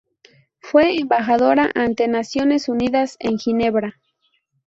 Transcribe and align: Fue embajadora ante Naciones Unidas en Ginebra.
Fue 0.57 0.97
embajadora 0.97 1.69
ante 1.75 2.07
Naciones 2.07 2.69
Unidas 2.69 3.17
en 3.19 3.37
Ginebra. 3.37 4.01